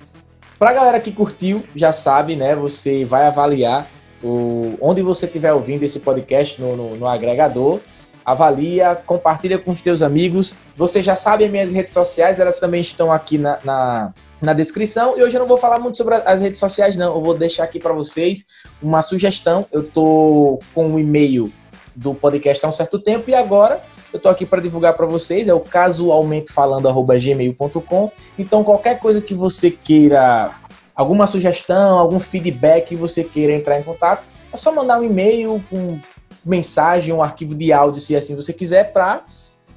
Pra 0.59 0.73
galera 0.73 1.01
que 1.01 1.13
curtiu, 1.13 1.63
já 1.75 1.93
sabe, 1.93 2.37
né? 2.37 2.55
Você 2.55 3.05
vai 3.05 3.27
avaliar 3.27 3.87
o, 4.25 4.77
onde 4.81 5.03
você 5.03 5.27
estiver 5.27 5.53
ouvindo 5.53 5.83
esse 5.83 6.01
podcast 6.01 6.61
no, 6.61 6.75
no, 6.75 6.97
no, 6.97 7.07
agregador. 7.07 7.79
Avalia, 8.25 8.97
compartilha 8.97 9.59
com 9.59 9.71
os 9.71 9.83
teus 9.83 10.03
amigos. 10.03 10.57
Você 10.77 11.03
já 11.03 11.15
sabe 11.15 11.45
as 11.45 11.51
minhas 11.51 11.73
redes 11.73 11.93
sociais, 11.93 12.41
elas 12.41 12.59
também 12.59 12.81
estão 12.81 13.13
aqui 13.13 13.37
na, 13.37 13.59
na, 13.63 14.15
na 14.41 14.55
descrição. 14.55 15.19
E 15.19 15.23
hoje 15.23 15.37
eu 15.37 15.41
não 15.41 15.47
vou 15.47 15.59
falar 15.59 15.79
muito 15.79 15.99
sobre 15.99 16.15
as 16.15 16.41
redes 16.41 16.59
sociais, 16.59 16.97
não. 16.97 17.15
Eu 17.15 17.21
vou 17.21 17.35
deixar 17.35 17.65
aqui 17.65 17.79
para 17.79 17.93
vocês 17.93 18.47
uma 18.83 19.03
sugestão. 19.03 19.67
Eu 19.71 19.83
tô 19.83 20.59
com 20.75 20.87
o 20.87 20.95
um 20.95 20.99
e-mail 20.99 21.53
do 21.95 22.15
podcast 22.15 22.65
há 22.65 22.69
um 22.69 22.73
certo 22.73 22.99
tempo 22.99 23.29
e 23.29 23.35
agora 23.35 23.83
eu 24.13 24.21
tô 24.21 24.29
aqui 24.29 24.45
para 24.47 24.61
divulgar 24.61 24.95
para 24.95 25.07
vocês, 25.07 25.49
é 25.49 25.55
o 25.55 25.61
casualmentefalando@gmail.com. 25.61 28.13
Então 28.39 28.63
qualquer 28.63 29.01
coisa 29.01 29.21
que 29.21 29.35
você 29.35 29.73
queira, 29.73 30.55
alguma 30.95 31.27
sugestão, 31.27 31.99
algum 31.99 32.21
feedback 32.21 32.89
que 32.89 32.97
você 32.97 33.25
queira 33.25 33.53
entrar 33.53 33.79
em 33.79 33.83
contato, 33.83 34.27
é 34.53 34.57
só 34.57 34.73
mandar 34.73 35.01
um 35.01 35.05
e-mail 35.05 35.63
com 35.69 35.99
mensagem, 36.45 37.15
um 37.15 37.23
arquivo 37.23 37.55
de 37.55 37.73
áudio, 37.73 38.01
se 38.01 38.15
assim 38.15 38.37
você 38.37 38.53
quiser, 38.53 38.93
para 38.93 39.25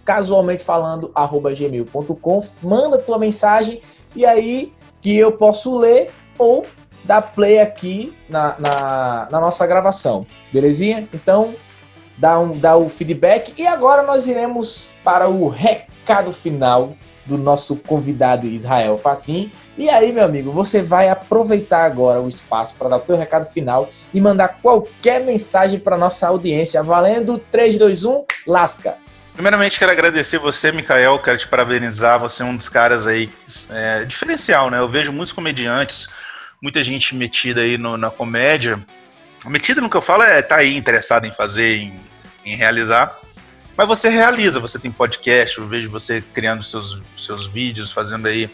casualmentefalando@gmail.com. 0.06 2.42
Manda 2.62 2.98
tua 2.98 3.18
mensagem 3.18 3.82
e 4.16 4.26
aí 4.26 4.74
que 5.02 5.18
eu 5.18 5.32
posso 5.32 5.78
ler 5.78 6.12
ou 6.38 6.66
dar 7.04 7.22
play 7.22 7.60
aqui 7.60 8.14
na, 8.30 8.56
na, 8.60 9.28
na 9.32 9.40
nossa 9.40 9.66
gravação, 9.66 10.28
belezinha? 10.52 11.08
Então 11.14 11.56
dar, 12.18 12.40
um, 12.40 12.58
dar 12.58 12.78
o 12.78 12.90
feedback. 12.90 13.54
E 13.58 13.68
agora 13.68 14.04
nós 14.04 14.28
iremos 14.28 14.92
para 15.04 15.30
o 15.30 15.48
recado 15.48 16.34
final 16.34 16.94
do 17.28 17.38
nosso 17.38 17.76
convidado 17.76 18.48
Israel 18.48 18.98
Facim. 18.98 19.52
E 19.78 19.90
aí, 19.90 20.12
meu 20.12 20.24
amigo, 20.24 20.52
você 20.52 20.82
vai 20.82 21.10
aproveitar 21.10 21.86
agora 21.86 22.22
o 22.22 22.28
espaço 22.28 22.76
para 22.76 22.90
dar 22.90 22.98
o 22.98 23.06
seu 23.06 23.16
recado 23.16 23.46
final 23.46 23.90
e 24.14 24.20
mandar 24.20 24.60
qualquer 24.62 25.24
mensagem 25.24 25.80
para 25.80 25.98
nossa 25.98 26.28
audiência, 26.28 26.82
valendo 26.82 27.38
3, 27.38 27.78
2, 27.78 28.06
1, 28.06 28.24
lasca! 28.48 28.96
Primeiramente, 29.34 29.78
quero 29.78 29.92
agradecer 29.92 30.40
você, 30.40 30.72
Mikael, 30.72 31.20
quero 31.20 31.38
te 31.38 31.48
parabenizar, 31.48 32.18
você 32.18 32.42
é 32.42 32.46
um 32.46 32.58
dos 32.58 32.70
caras 32.70 33.06
aí 33.06 33.30
é, 33.70 34.04
diferencial, 34.04 34.72
né? 34.72 34.80
Eu 34.80 34.90
vejo 34.90 35.12
muitos 35.12 35.32
comediantes, 35.32 36.08
muita 36.60 36.84
gente 36.84 37.16
metida 37.16 37.62
aí 37.62 37.78
no, 37.78 37.98
na 37.98 38.10
comédia. 38.10 38.80
Metida 39.46 39.80
no 39.80 39.92
que 39.92 39.96
eu 39.96 40.02
falo 40.02 40.24
é 40.24 40.42
tá 40.42 40.56
aí 40.56 40.76
interessado 40.76 41.26
em 41.26 41.32
fazer, 41.32 41.78
em, 41.78 42.02
em 42.44 42.56
realizar. 42.56 43.16
Mas 43.78 43.88
você 43.88 44.10
realiza, 44.10 44.60
você 44.60 44.80
tem 44.80 44.92
podcast, 44.92 45.60
eu 45.60 45.68
vejo 45.68 45.92
você 45.92 46.20
criando 46.34 46.64
seus, 46.64 47.00
seus 47.16 47.46
vídeos, 47.46 47.92
fazendo 47.92 48.28
aí 48.28 48.50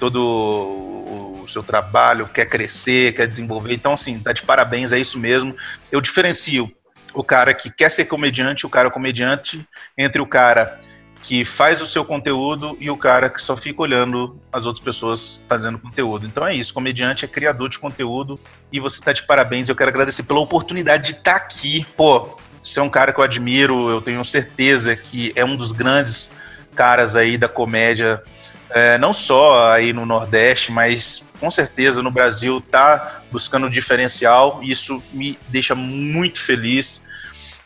todo 0.00 0.20
o, 0.20 1.44
seu 1.46 1.62
trabalho, 1.62 2.26
quer 2.26 2.46
crescer, 2.46 3.12
quer 3.12 3.28
desenvolver. 3.28 3.74
Então, 3.74 3.92
assim, 3.92 4.18
tá 4.18 4.32
de 4.32 4.42
parabéns, 4.42 4.92
é 4.92 4.98
isso 4.98 5.18
mesmo. 5.18 5.54
Eu 5.92 6.00
diferencio 6.00 6.72
o 7.12 7.22
cara 7.22 7.54
que 7.54 7.70
quer 7.70 7.90
ser 7.90 8.06
comediante, 8.06 8.66
o 8.66 8.70
cara 8.70 8.90
comediante, 8.90 9.64
entre 9.96 10.20
o 10.20 10.26
cara 10.26 10.80
que 11.22 11.44
faz 11.44 11.80
o 11.80 11.86
seu 11.86 12.04
conteúdo 12.04 12.76
e 12.78 12.90
o 12.90 12.96
cara 12.96 13.30
que 13.30 13.40
só 13.40 13.56
fica 13.56 13.80
olhando 13.80 14.38
as 14.52 14.66
outras 14.66 14.84
pessoas 14.84 15.42
fazendo 15.48 15.78
conteúdo. 15.78 16.26
Então 16.26 16.46
é 16.46 16.54
isso, 16.54 16.74
comediante 16.74 17.24
é 17.24 17.28
criador 17.28 17.70
de 17.70 17.78
conteúdo 17.78 18.38
e 18.70 18.78
você 18.78 19.00
tá 19.00 19.12
de 19.12 19.22
parabéns. 19.22 19.68
Eu 19.68 19.76
quero 19.76 19.88
agradecer 19.88 20.24
pela 20.24 20.40
oportunidade 20.40 21.12
de 21.12 21.18
estar 21.18 21.32
tá 21.32 21.36
aqui. 21.36 21.86
Pô, 21.96 22.36
você 22.64 22.80
é 22.80 22.82
um 22.82 22.88
cara 22.88 23.12
que 23.12 23.20
eu 23.20 23.24
admiro, 23.24 23.90
eu 23.90 24.00
tenho 24.00 24.24
certeza 24.24 24.96
que 24.96 25.32
é 25.36 25.44
um 25.44 25.54
dos 25.54 25.70
grandes 25.70 26.32
caras 26.74 27.14
aí 27.14 27.36
da 27.36 27.46
comédia, 27.46 28.22
é, 28.70 28.96
não 28.98 29.12
só 29.12 29.72
aí 29.72 29.92
no 29.92 30.06
Nordeste, 30.06 30.72
mas 30.72 31.28
com 31.38 31.50
certeza 31.50 32.02
no 32.02 32.10
Brasil 32.10 32.60
tá 32.60 33.22
buscando 33.30 33.68
diferencial. 33.68 34.60
E 34.62 34.70
isso 34.70 35.02
me 35.12 35.38
deixa 35.48 35.74
muito 35.74 36.40
feliz. 36.40 37.04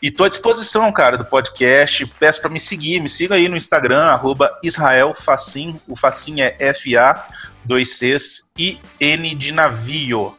E 0.01 0.11
tô 0.11 0.25
à 0.25 0.29
disposição, 0.29 0.91
cara, 0.91 1.17
do 1.17 1.25
podcast. 1.25 2.05
Peço 2.19 2.41
para 2.41 2.49
me 2.49 2.59
seguir. 2.59 2.99
Me 2.99 3.09
siga 3.09 3.35
aí 3.35 3.49
no 3.49 3.57
Instagram, 3.57 4.03
arroba 4.03 4.57
Israel. 4.61 5.15
O 5.87 5.95
Facim 5.95 6.41
é 6.41 6.55
F-A, 6.59 7.27
dois 7.63 7.97
Cs 7.97 8.51
e 8.57 8.79
N 8.99 9.33
de 9.33 9.51
navio. 9.51 10.35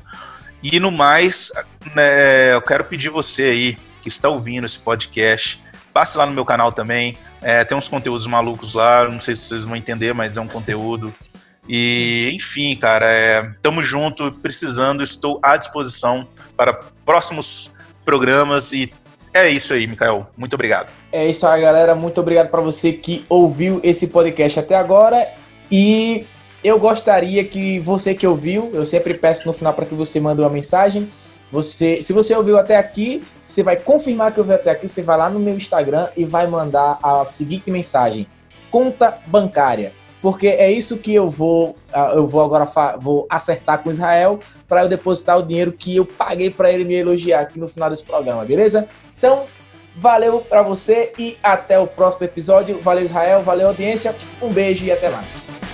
E 0.62 0.79
no 0.79 0.90
mais, 0.90 1.50
né, 1.95 2.55
eu 2.55 2.62
quero 2.62 2.85
pedir 2.85 3.09
você 3.09 3.45
aí, 3.45 3.79
que 4.00 4.09
está 4.09 4.28
ouvindo 4.28 4.66
esse 4.66 4.78
podcast, 4.78 5.62
passe 5.92 6.16
lá 6.16 6.26
no 6.26 6.33
meu 6.33 6.45
canal 6.45 6.73
também. 6.73 7.16
É, 7.42 7.64
tem 7.64 7.76
uns 7.76 7.88
conteúdos 7.88 8.26
malucos 8.26 8.75
lá, 8.75 9.09
não 9.09 9.21
sei 9.21 9.35
se 9.35 9.47
vocês 9.47 9.64
vão 9.64 9.76
entender, 9.76 10.12
mas 10.12 10.37
é 10.37 10.40
um 10.40 10.49
conteúdo. 10.49 11.12
E, 11.69 12.33
enfim, 12.35 12.75
cara, 12.76 13.07
é, 13.07 13.50
tamo 13.62 13.83
junto, 13.83 14.33
precisando, 14.33 15.02
estou 15.02 15.38
à 15.42 15.57
disposição 15.57 16.26
para 16.57 16.80
próximos 17.04 17.73
programas 18.04 18.73
e 18.73 18.92
é 19.33 19.49
isso 19.49 19.73
aí, 19.73 19.87
Mikael. 19.87 20.28
Muito 20.37 20.54
obrigado. 20.54 20.90
É 21.12 21.28
isso 21.28 21.47
aí, 21.47 21.62
galera. 21.62 21.95
Muito 21.95 22.21
obrigado 22.21 22.49
para 22.49 22.61
você 22.61 22.92
que 22.92 23.25
ouviu 23.28 23.80
esse 23.85 24.09
podcast 24.09 24.59
até 24.59 24.75
agora. 24.75 25.33
E 25.71 26.26
eu 26.64 26.78
gostaria 26.78 27.45
que 27.45 27.78
você 27.78 28.14
que 28.14 28.26
ouviu, 28.26 28.71
eu 28.75 28.85
sempre 28.85 29.14
peço 29.14 29.47
no 29.47 29.52
final 29.52 29.73
para 29.73 29.87
que 29.87 29.95
você 29.95 30.19
mande 30.19 30.40
uma 30.40 30.50
mensagem 30.50 31.09
você, 31.50 32.02
se 32.02 32.12
você 32.12 32.35
ouviu 32.35 32.59
até 32.59 32.76
aqui, 32.76 33.23
você 33.47 33.62
vai 33.62 33.76
confirmar 33.76 34.33
que 34.33 34.38
ouviu 34.38 34.54
até 34.54 34.71
aqui, 34.71 34.87
você 34.87 35.02
vai 35.02 35.16
lá 35.16 35.28
no 35.28 35.40
meu 35.40 35.54
Instagram 35.54 36.09
e 36.16 36.25
vai 36.25 36.47
mandar 36.47 36.99
a 37.02 37.25
seguinte 37.28 37.71
mensagem: 37.71 38.26
conta 38.71 39.19
bancária. 39.26 39.93
Porque 40.23 40.49
é 40.49 40.71
isso 40.71 40.99
que 40.99 41.15
eu 41.15 41.28
vou, 41.28 41.76
ah, 41.93 42.13
eu 42.15 42.26
vou 42.26 42.43
agora 42.43 42.67
vou 43.00 43.26
acertar 43.30 43.82
com 43.82 43.91
Israel 43.91 44.39
para 44.69 44.82
eu 44.82 44.89
depositar 44.89 45.39
o 45.39 45.43
dinheiro 45.43 45.73
que 45.73 45.97
eu 45.97 46.04
paguei 46.04 46.50
para 46.50 46.71
ele 46.71 46.84
me 46.84 46.95
elogiar 46.95 47.41
aqui 47.41 47.58
no 47.58 47.67
final 47.67 47.89
desse 47.89 48.04
programa, 48.04 48.45
beleza? 48.45 48.86
Então, 49.17 49.45
valeu 49.97 50.41
para 50.41 50.63
você 50.63 51.13
e 51.19 51.39
até 51.43 51.78
o 51.78 51.86
próximo 51.86 52.25
episódio. 52.25 52.78
Valeu 52.80 53.04
Israel, 53.04 53.41
valeu 53.41 53.69
audiência. 53.69 54.15
Um 54.43 54.50
beijo 54.50 54.84
e 54.84 54.93
até 54.93 55.08
mais. 55.08 55.70